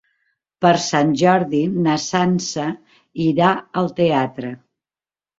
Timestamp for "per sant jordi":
0.65-1.59